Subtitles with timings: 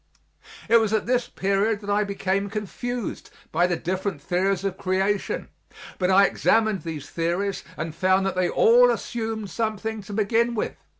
[0.67, 5.49] It was at this period that I became confused by the different theories of creation.
[5.99, 10.75] But I examined these theories and found that they all assumed something to begin with.